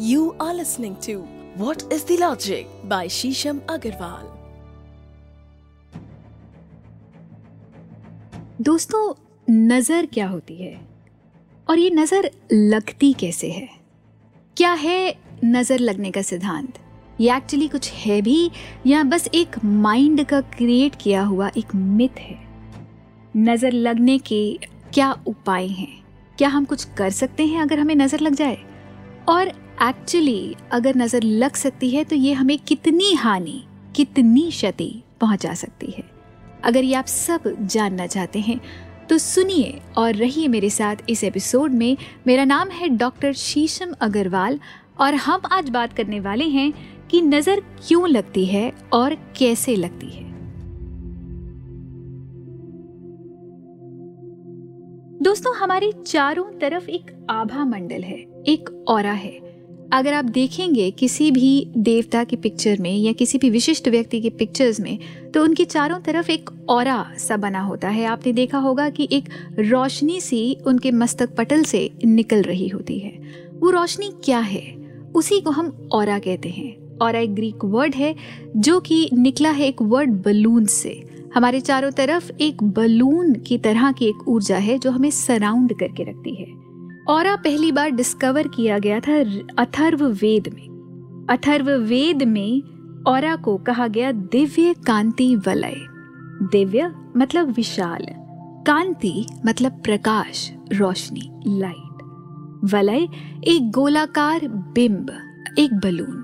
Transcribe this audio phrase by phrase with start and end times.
[0.00, 1.24] You are listening to
[1.56, 4.24] What is the Logic by Shisham Agarwal.
[8.60, 9.14] दोस्तों,
[9.50, 10.80] नज़र क्या होती है?
[11.70, 13.68] और ये नज़र लगती कैसे है?
[14.56, 16.78] क्या है नज़र लगने का सिद्धांत?
[17.20, 18.50] ये एक्चुअली कुछ है भी,
[18.86, 22.38] या बस एक माइंड का क्रिएट किया हुआ एक मिथ है?
[23.36, 24.58] नज़र लगने के
[24.94, 26.04] क्या उपाय हैं?
[26.38, 28.58] क्या हम कुछ कर सकते हैं अगर हमें नज़र लग जाए?
[29.28, 33.62] और एक्चुअली अगर नज़र लग सकती है तो ये हमें कितनी हानि,
[33.96, 36.04] कितनी क्षति पहुँचा सकती है।
[36.64, 38.60] अगर ये आप सब जानना चाहते हैं
[39.08, 44.58] तो सुनिए और रहिए मेरे साथ इस एपिसोड में। मेरा नाम है डॉक्टर शीशम अग्रवाल
[45.00, 46.72] और हम आज बात करने वाले हैं
[47.10, 50.22] कि नज़र क्यों लगती है और कैसे लगती है।
[55.22, 59.53] दोस्तों, हमारे चारों तरफ़ एक आभा मंडल है, एक और है।
[59.94, 64.30] अगर आप देखेंगे किसी भी देवता की पिक्चर में या किसी भी विशिष्ट व्यक्ति की
[64.30, 64.98] पिक्चर्स में
[65.34, 69.28] तो उनकी चारों तरफ़ एक और सा बना होता है। आपने देखा होगा कि एक
[69.58, 73.18] रोशनी सी उनके मस्तक पटल से निकल रही होती है।
[73.60, 74.74] वो रोशनी क्या है?
[75.14, 78.14] उसी को हम और कहते हैं। और एक ग्रीक वर्ड है,
[78.56, 81.02] जो कि निकला है एक वर्ड बलून से।
[81.34, 86.02] हमारे चारों तरफ़ एक बलून की तरह की एक ऊर्जा है, जो हमें सराउंड करके
[86.02, 86.63] रखती है।
[87.08, 89.18] और पहली बार डिस्कवर किया गया था
[89.58, 92.62] अथर्व वेद में। अथर्व वेद में
[93.06, 95.74] और को कहा गया दिव्य कांति वलय।
[96.42, 98.06] दिव्य मतलब विशाल,
[98.66, 102.02] कांति मतलब प्रकाश, रोशनी लाइट
[102.72, 103.08] वलय
[103.44, 105.10] एक गोलाकार बिंब,
[105.58, 106.20] एक बलून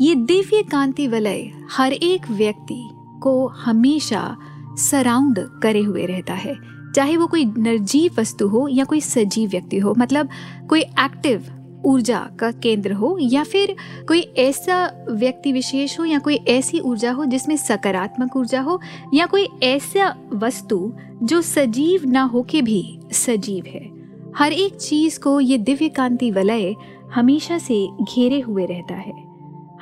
[0.00, 2.88] ये दिव्य कांति वलय हर एक व्यक्ति
[3.22, 4.36] को हमेशा
[4.78, 6.54] सराउंड करे हुए रहता है।
[6.94, 10.28] चाहे वो कोई निर्जीव वस्तु हो या कोई सजीव व्यक्ति हो मतलब
[10.68, 11.46] कोई एक्टिव
[11.84, 13.76] ऊर्जा का केंद्र हो या फिर
[14.08, 18.80] कोई ऐसा व्यक्ति विशेष हो या कोई ऐसी ऊर्जा हो जिसमें सकारात्मक ऊर्जा हो
[19.14, 20.92] या कोई ऐसा वस्तु
[21.22, 23.90] जो सजीव ना हो के भी सजीव है।
[24.36, 26.74] हर एक चीज़ को ये दिव्य कांति वलय
[27.14, 29.12] हमेशा से घेरे हुए रहता है।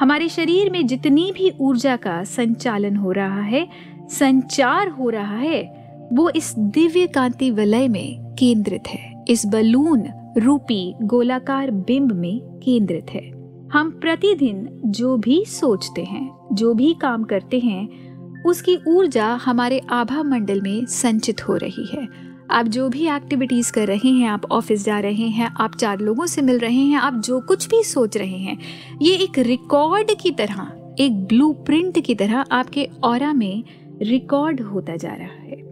[0.01, 3.69] हमारे शरीर में जितनी भी ऊर्जा का संचालन हो रहा है,
[4.11, 5.78] संचार हो रहा है
[6.13, 10.05] वो इस दिव्य कांति वलय में केंद्रित है। इस बलून
[10.39, 13.31] रूपी गोलाकार बिंब में केंद्रित है।
[13.73, 17.89] हम प्रतिदिन जो भी सोचते हैं, जो भी काम करते हैं,
[18.43, 22.09] उसकी ऊर्जा हमारे आभा मंडल में संचित हो रही है।
[22.51, 26.27] आप जो भी एक्टिविटीज़ कर रहे हैं, आप ऑफ़िस जा रहे हैं, आप चार लोगों
[26.27, 28.59] से मिल रहे हैं, आप जो कुछ भी सोच रहे हैं,
[29.03, 33.65] ये एक रिकॉर्ड की तरह, एक ब्लूप्रिंट की तरह आपके और में
[34.03, 35.68] रिकॉर्ड होता जा रहा है।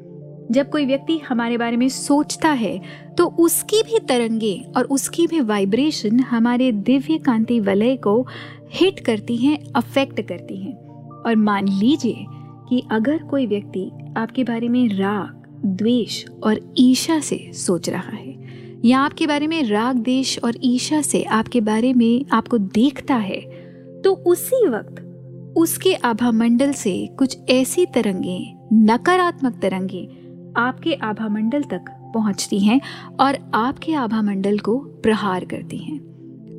[0.53, 2.81] जब कोई व्यक्ति हमारे बारे में सोचता है
[3.19, 8.27] तो उसकी भी तरंगे और उसकी भी वाइब्रेशन हमारे दिव्य कांति वलय को
[8.73, 10.75] हिट करती हैं अफेक्ट करती हैं।
[11.23, 12.25] और मान लीजिए
[12.69, 18.35] कि अगर कोई व्यक्ति आपके बारे में राग, द्वेष और ईशा से सोच रहा है,
[18.85, 23.41] या आपके बारे में राग देश और ईशा से आपके बारे में आपको देखता है
[24.05, 25.03] तो उसी वक्त
[25.57, 28.39] उसके आभा मंडल से कुछ ऐसी तरंगे,
[28.73, 30.09] नकारात्मक तरंगे
[30.57, 31.85] आपके आभा मंडल तक
[32.15, 32.81] पहुँचती हैं
[33.21, 35.99] और आपके आभा मंडल को प्रहार करती हैं।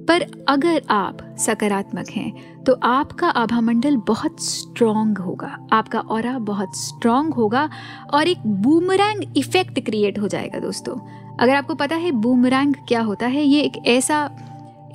[0.07, 6.77] पर अगर आप सकारात्मक हैं तो आपका आभा मंडल बहुत स्ट्रॉन्ग होगा। आपका और बहुत
[6.77, 7.69] स्ट्रॉन्ग होगा
[8.13, 10.95] और एक बूमरैंग इफ़ेक्ट क्रिएट हो जाएगा दोस्तों।
[11.37, 14.29] अगर आपको पता है बूमरैंग क्या होता है, ये एक ऐसा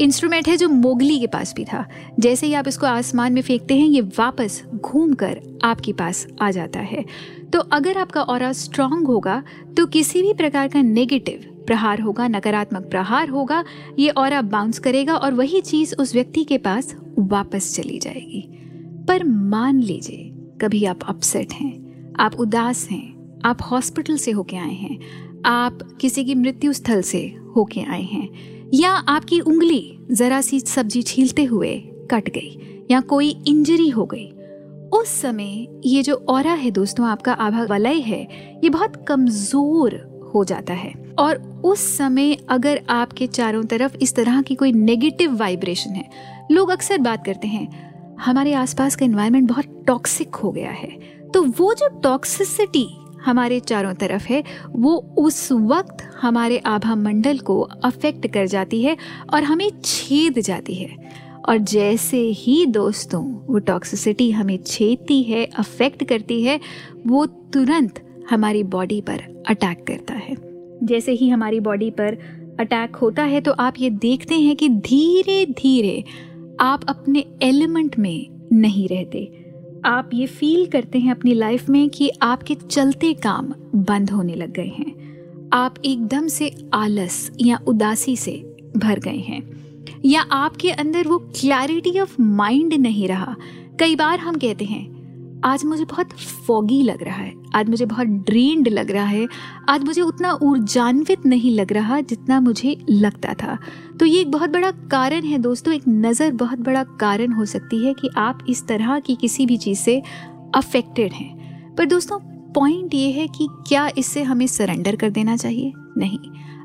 [0.00, 1.84] इंस्ट्रूमेंट है जो मोगली के पास भी था।
[2.20, 6.50] जैसे ही आप इसको आसमान में फेंकते हैं, ये वापस घूम कर आपके पास आ
[6.50, 7.04] जाता है।
[7.52, 9.42] तो अगर आपका और स्ट्रांग होगा
[9.76, 13.64] तो किसी भी प्रकार का नेगेटिव प्रहार होगा, नकारात्मक प्रहार होगा,
[13.98, 18.48] ये और बाउंस करेगा और वही चीज़ उस व्यक्ति के पास वापस चली जाएगी।
[19.08, 24.74] पर मान लीजिए, कभी आप अपसेट हैं, आप उदास हैं, आप हॉस्पिटल से होके आए
[24.74, 24.98] हैं,
[25.44, 27.24] आप किसी की मृत्यु स्थल से
[27.56, 28.28] होके आए हैं
[28.74, 31.76] या आपकी उंगली जरा सी सब्ज़ी छीलते हुए
[32.10, 34.28] कट गई या कोई इंजरी हो गई।
[34.92, 38.22] उस समय ये जो और है दोस्तों, आपका आभा वलय है,
[38.64, 39.94] ये बहुत कमज़ोर
[40.34, 45.36] हो जाता है। और उस समय अगर आपके चारों तरफ़ इस तरह की कोई नेगेटिव
[45.36, 46.08] वाइब्रेशन है,
[46.50, 50.90] लोग अक्सर बात करते हैं, हमारे आसपास का इन्वायरमेंट बहुत टॉक्सिक हो गया है।
[51.34, 52.86] तो वो जो टॉक्सिसिटी
[53.24, 58.96] हमारे चारों तरफ़ है, वो उस वक्त हमारे आभा मंडल को अफेक्ट कर जाती है
[59.34, 61.12] और हमें छेद जाती है।
[61.48, 66.60] और जैसे ही दोस्तों, वो टॉक्सिसिटी हमें छेदती है अफेक्ट करती है,
[67.06, 70.36] वो तुरंत हमारी बॉडी पर अटैक करता है।
[70.82, 72.18] जैसे ही हमारी बॉडी पर
[72.60, 76.04] अटैक होता है तो आप ये देखते हैं कि धीरे धीरे
[76.60, 79.41] आप अपने एलिमेंट में नहीं रहते।
[79.84, 84.52] आप ये फील करते हैं अपनी लाइफ में कि आपके चलते काम बंद होने लग
[84.52, 85.20] गए हैं।
[85.52, 89.66] आप एकदम से आलस या उदासी से भर गए हैं।
[90.04, 93.36] या आपके अंदर वो क्लैरिटी ऑफ़ माइंड नहीं रहा।
[93.78, 94.91] कई बार हम कहते हैं
[95.44, 96.08] आज मुझे बहुत
[96.46, 99.28] फॉगी लग रहा है। आज मुझे बहुत ड्रेन्ड लग रहा है।
[99.68, 103.58] आज मुझे उतना ऊर्जान्वित नहीं लग रहा जितना मुझे लगता था।
[104.00, 107.86] तो ये एक बहुत बड़ा कारण है दोस्तों। एक नज़र बहुत बड़ा कारण हो सकती
[107.86, 110.02] है कि आप इस तरह की किसी भी चीज़ से
[110.54, 112.18] अफेक्टेड हैं। पर दोस्तों
[112.52, 115.72] पॉइंट ये है कि क्या इससे हमें सरेंडर कर देना चाहिए?
[115.76, 116.18] नहीं।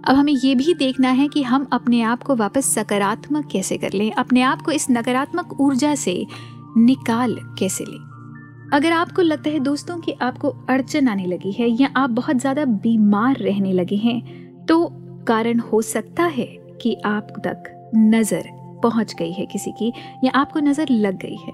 [0.08, 3.94] अब हमें ये भी देखना है कि हम अपने आप को वापस सकारात्मक कैसे कर
[3.94, 4.12] लें?
[4.12, 6.28] अपने आप को इस नकारात्मक ऊर्जा से
[6.78, 8.17] निकाल कैसे लें?
[8.74, 12.66] अगर आपको लगता है दोस्तों कि आपको अड़चन आने लगी है या आप बहुत ज़्यादा
[12.66, 14.88] बीमार रहने लगे हैं तो
[15.28, 16.46] कारण हो सकता है
[16.82, 18.50] कि आप तक नज़र
[18.84, 19.92] पहुँच गई है किसी की
[20.24, 21.52] या आपको नज़र लग गई है।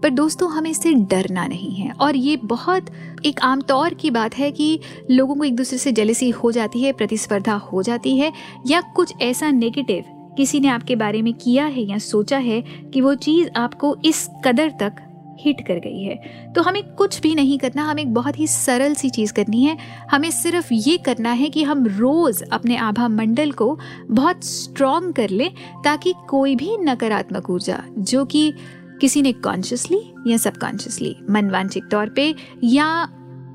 [0.00, 2.86] पर दोस्तों, हमें इससे डरना नहीं है और ये बहुत
[3.26, 4.78] एक आमतौर की बात है कि
[5.10, 8.32] लोगों को एक दूसरे से जलसी हो जाती है, प्रतिस्पर्धा हो जाती है
[8.66, 10.04] या कुछ ऐसा नेगेटिव
[10.36, 12.60] किसी ने आपके बारे में किया है या सोचा है
[12.92, 15.06] कि वो चीज़ आपको इस कदर तक
[15.40, 18.94] हिट कर गई है। तो हमें कुछ भी नहीं करना, हमें एक बहुत ही सरल
[18.94, 19.76] सी चीज़ करनी है।
[20.10, 23.78] हमें सिर्फ़ ये करना है कि हम रोज़ अपने आभा मंडल को
[24.10, 25.50] बहुत स्ट्रॉन्ग कर लें
[25.84, 28.52] ताकि कोई भी नकारात्मक ऊर्जा, जो कि
[29.00, 32.34] किसी ने कॉन्शियसली या सबकॉन्शियसली मनवांचिक तौर पे
[32.64, 33.08] या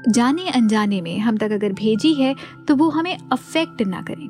[0.09, 2.33] जाने अनजाने में हम तक अगर भेजी है
[2.67, 4.27] तो वो हमें अफेक्ट ना करें।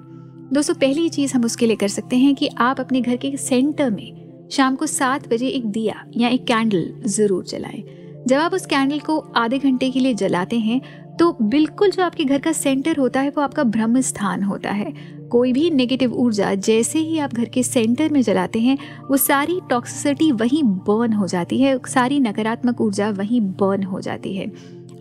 [0.54, 3.90] दोस्तों, पहली चीज़ हम उसके लिए कर सकते हैं कि आप अपने घर के सेंटर
[3.92, 7.83] में शाम को सात बजे एक दिया या एक कैंडल ज़रूर जलाएँ।
[8.27, 10.81] जब आप उस कैंडल को आधे घंटे के लिए जलाते हैं
[11.19, 14.92] तो बिल्कुल जो आपके घर का सेंटर होता है, वो आपका ब्रह्म स्थान होता है।
[15.31, 18.77] कोई भी नेगेटिव ऊर्जा जैसे ही आप घर के सेंटर में जलाते हैं,
[19.09, 24.36] वो सारी टॉक्सिसिटी वहीं बर्न हो जाती है, सारी नकारात्मक ऊर्जा वहीं बर्न हो जाती
[24.36, 24.51] है।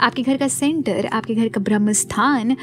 [0.00, 2.56] आपके घर का सेंटर आपके घर का ब्रह्म स्थान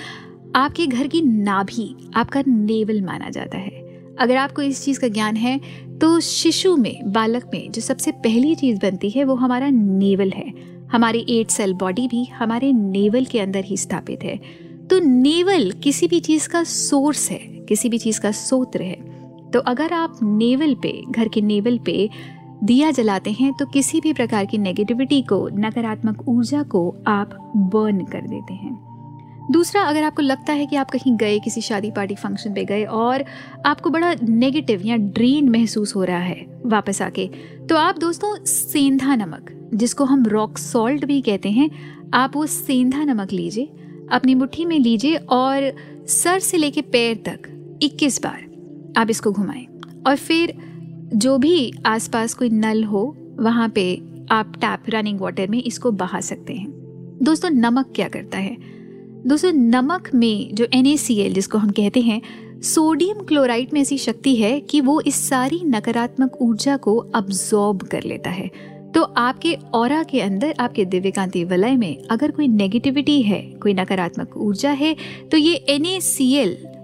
[0.56, 3.81] आपके घर की नाभि, आपका नेवल माना जाता है।
[4.22, 5.60] अगर आपको इस चीज़ का ज्ञान है
[6.02, 10.54] तो शिशु में, बालक में जो सबसे पहली चीज़ बनती है, वो हमारा नेवल है।
[10.92, 14.40] हमारी एट सेल बॉडी भी हमारे नेवल के अंदर ही स्थापित है।
[14.90, 17.40] तो नेवल किसी भी चीज़ का सोर्स है,
[17.70, 22.10] किसी भी चीज़ का सोत्र है। तो अगर आप नेवल पे, घर के नेवल पे
[22.64, 28.06] दिया जलाते हैं तो किसी भी प्रकार की नेगेटिविटी को, नकारात्मक ऊर्जा को आप बर्न
[28.06, 28.91] कर देते हैं।
[29.51, 32.83] दूसरा, अगर आपको लगता है कि आप कहीं गए, किसी शादी पार्टी फ़ंक्शन पे गए
[32.86, 33.24] और
[33.65, 37.30] आपको बड़ा नेगेटिव या ड्रेन महसूस हो रहा है वापस आके
[37.69, 41.69] तो आप दोस्तों सेंधा नमक, जिसको हम रॉक सॉल्ट भी कहते हैं,
[42.13, 43.69] आप वो सेंधा नमक लीजिए,
[44.12, 45.71] अपनी मुट्ठी में लीजिए और
[46.07, 47.50] सर से लेके पैर तक
[47.83, 49.65] 21 बार आप इसको घुमाएँ।
[50.07, 50.53] और फिर
[51.13, 53.95] जो भी आसपास कोई नल हो, वहाँ पे
[54.31, 56.68] आप टैप रनिंग वाटर में इसको बहा सकते हैं।
[57.24, 58.56] दोस्तों, नमक क्या करता है?
[59.28, 60.86] दोस्तों नमक में जो एन
[61.34, 62.22] जिसको हम कहते हैं
[62.62, 68.04] सोडियम क्लोराइड में ऐसी शक्ति है कि वो इस सारी नकारात्मक ऊर्जा को अब्जॉर्ब कर
[68.04, 68.50] लेता है।
[68.96, 74.38] तो आपके और के अंदर, आपके दिव्यकांति वलय में अगर कोई नेगेटिविटी है, कोई नकारात्मक
[74.38, 74.96] ऊर्जा है
[75.32, 75.86] तो ये एन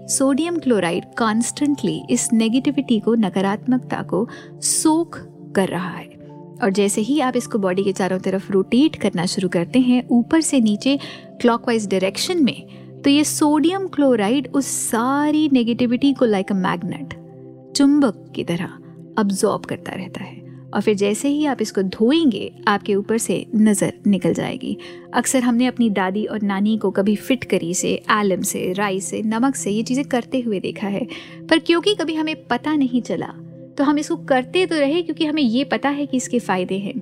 [0.08, 4.28] सोडियम क्लोराइड कॉन्स्टेंटली इस नेगेटिविटी को, नकारात्मकता को
[4.62, 5.18] सोख
[5.54, 6.17] कर रहा है।
[6.62, 10.40] और जैसे ही आप इसको बॉडी के चारों तरफ़ रोटेट करना शुरू करते हैं, ऊपर
[10.40, 10.98] से नीचे
[11.40, 17.14] क्लॉकवाइज डायरेक्शन में तो ये सोडियम क्लोराइड उस सारी नेगेटिविटी को लाइक अ मैग्नेट
[17.76, 18.78] चुंबक की तरह
[19.18, 20.36] अब्जॉर्ब करता रहता है।
[20.74, 24.76] और फिर जैसे ही आप इसको धोएँगे, आपके ऊपर से नज़र निकल जाएगी।
[25.14, 29.54] अक्सर हमने अपनी दादी और नानी को कभी फिटकरी से एलम से राइस से, नमक
[29.54, 31.06] से ये चीज़ें करते हुए देखा है,
[31.50, 33.32] पर क्योंकि कभी हमें पता नहीं चला
[33.78, 36.98] तो हम इसको करते तो रहे क्योंकि हमें ये पता है कि इसके फ़ायदे हैं।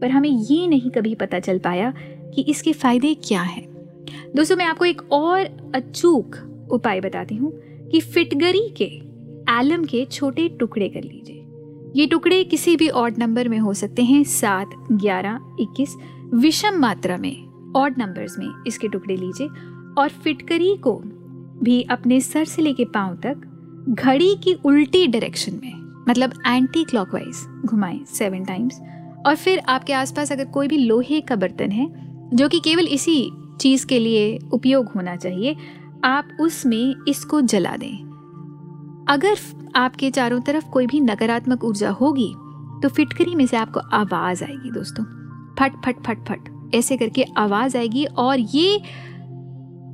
[0.00, 1.92] पर हमें ये नहीं कभी पता चल पाया
[2.34, 3.66] कि इसके फ़ायदे क्या हैं।
[4.36, 5.44] दोस्तों, मैं आपको एक और
[5.74, 6.36] अचूक
[6.72, 7.52] उपाय बताती हूँ
[7.90, 8.84] कि फिटगरी के,
[9.60, 11.36] एलम के छोटे टुकड़े कर लीजिए।
[11.96, 15.96] ये टुकड़े किसी भी ऑड नंबर में हो सकते हैं, सात, ग्यारह, इक्कीस,
[16.34, 19.48] विषम मात्रा में ऑड नंबर्स में इसके टुकड़े लीजिए
[19.98, 20.94] और फिटकरी को
[21.62, 23.46] भी अपने सर से लेके पाँव तक
[23.90, 28.80] घड़ी की उल्टी डायरेक्शन में मतलब एंटी क्लॉकवाइज घुमाएँ सेवन टाइम्स
[29.26, 31.86] और फिर आपके आसपास अगर कोई भी लोहे का बर्तन है,
[32.34, 33.30] जो कि केवल इसी
[33.60, 35.56] चीज़ के लिए उपयोग होना चाहिए,
[36.04, 37.96] आप उसमें इसको जला दें।
[39.08, 39.36] अगर
[39.76, 42.32] आपके चारों तरफ़ कोई भी नकारात्मक ऊर्जा होगी
[42.82, 45.04] तो फिटकरी में से आपको आवाज़ आएगी दोस्तों।
[45.54, 48.78] फट फट फट फट, ऐसे करके आवाज़ आएगी और ये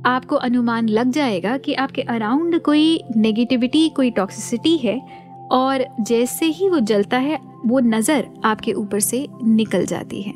[0.05, 4.99] आपको अनुमान लग जाएगा कि आपके अराउंड कोई नेगेटिविटी कोई टॉक्सिसिटी है
[5.51, 10.33] और जैसे ही वो जलता है, वो नज़र आपके ऊपर से निकल जाती है।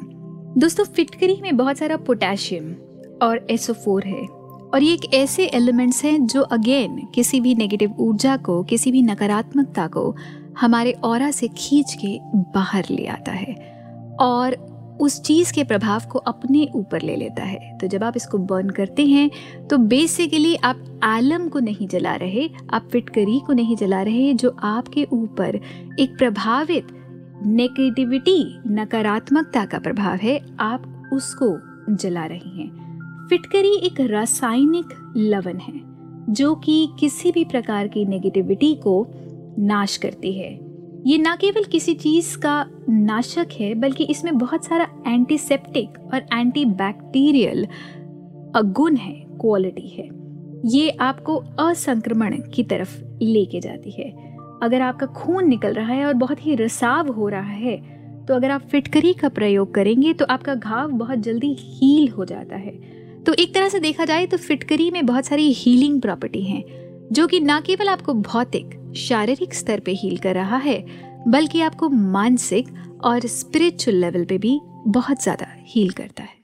[0.58, 2.74] दोस्तों, फिटकरी में बहुत सारा पोटेशियम
[3.22, 4.26] और एसोफोर है
[4.74, 9.02] और ये एक ऐसे एलिमेंट्स हैं जो अगेन किसी भी नेगेटिव ऊर्जा को, किसी भी
[9.02, 10.16] नकारात्मकता को
[10.60, 12.18] हमारे और से खींच के
[12.56, 13.56] बाहर ले आता है।
[14.20, 14.56] और
[15.02, 18.70] उस चीज़ के प्रभाव को अपने ऊपर ले लेता है। तो जब आप इसको बर्न
[18.70, 19.30] करते हैं
[19.68, 24.56] तो बेसिकली आप आलम को नहीं जला रहे, आप फिटकरी को नहीं जला रहे, जो
[24.60, 25.60] आपके ऊपर
[26.00, 26.88] एक प्रभावित
[27.46, 31.58] नेगेटिविटी नकारात्मकता का प्रभाव है, आप उसको
[31.96, 35.80] जला रही हैं। फिटकरी एक रासायनिक लवण है,
[36.30, 39.08] जो कि किसी भी प्रकार की नेगेटिविटी को
[39.60, 40.71] नाश करती है।
[41.06, 46.66] ये ना केवल किसी चीज़ का नाशक है, बल्कि इसमें बहुत सारा एंटीसेप्टिक और एंटी
[46.66, 47.66] बैक्टीरियल
[48.98, 50.10] है क्वालिटी है।
[50.66, 54.10] ये आपको असंक्रमण की तरफ़ लेके जाती है।
[54.64, 57.76] अगर आपका खून निकल रहा है और बहुत ही रसाव हो रहा है
[58.28, 62.56] तो अगर आप फिटकरी का प्रयोग करेंगे तो आपका घाव बहुत जल्दी हील हो जाता
[62.56, 62.72] है।
[63.24, 66.64] तो एक तरह से देखा जाए तो फिटकरी में बहुत सारी हीलिंग प्रॉपर्टी हैं,
[67.12, 70.80] जो कि ना केवल आपको भौतिक शारीरिक स्तर पे हील कर रहा है,
[71.28, 72.68] बल्कि आपको मानसिक
[73.04, 76.40] और स्पिरिचुअल लेवल पे भी बहुत ज़्यादा हील करता है।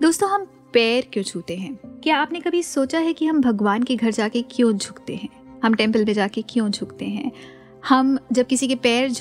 [0.00, 1.74] दोस्तों, हम पैर क्यों छूते हैं?
[2.04, 5.28] क्या आपने कभी सोचा है कि हम भगवान के घर जाके क्यों झुकते हैं?
[5.64, 7.30] हम टेंपल में जाके क्यों झुकते हैं?
[7.88, 9.12] हम जब किसी के पैर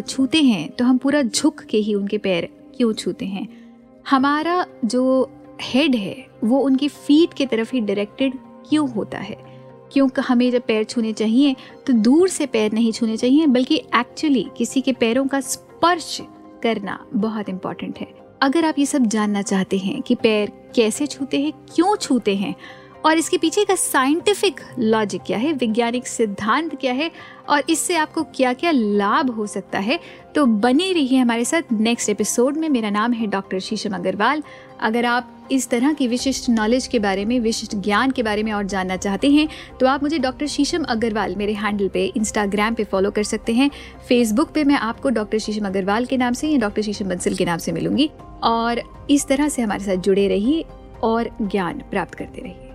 [0.00, 3.46] छूते हैं तो हम पूरा झुक के ही उनके पैर क्यों छूते हैं?
[4.10, 5.30] हमारा जो
[5.62, 8.38] हेड है, वो उनकी फीट की तरफ़ ही डायरेक्टेड
[8.68, 9.36] क्यों होता है?
[9.92, 14.46] क्यों हमें जब पैर छूने चाहिए तो दूर से पैर नहीं छूने चाहिए, बल्कि एक्चुअली
[14.56, 16.20] किसी के पैरों का स्पर्श
[16.62, 18.06] करना बहुत इंपॉर्टेंट है।
[18.42, 22.54] अगर आप ये सब जानना चाहते हैं कि पैर कैसे छूते हैं, क्यों छूते हैं,
[23.04, 27.10] और इसके पीछे का साइंटिफिक लॉजिक क्या है, वैज्ञानिक सिद्धांत क्या है,
[27.48, 29.98] और इससे आपको क्या क्या लाभ हो सकता है
[30.34, 34.42] तो बने रहिए हमारे साथ नेक्स्ट एपिसोड में। मेरा नाम है डॉक्टर शीशम अग्रवाल।
[34.82, 38.52] अगर आप इस तरह की विशिष्ट नॉलेज के बारे में, विशिष्ट ज्ञान के बारे में
[38.52, 39.48] और जानना चाहते हैं
[39.80, 43.70] तो आप मुझे डॉक्टर शीशम अग्रवाल मेरे हैंडल पे इंस्टाग्राम पे फॉलो कर सकते हैं।
[44.08, 47.44] फेसबुक पे मैं आपको डॉक्टर शीशम अग्रवाल के नाम से या डॉक्टर शीशम बंसल के
[47.44, 48.10] नाम से मिलूँगी।
[48.42, 50.64] और इस तरह से हमारे साथ जुड़े रहिए
[51.02, 52.68] और ज्ञान प्राप्त करते रहिए।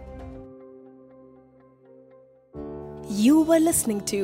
[3.17, 4.17] You were listening to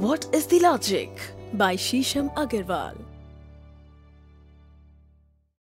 [0.00, 1.24] What is the Logic
[1.56, 3.07] by Shisham.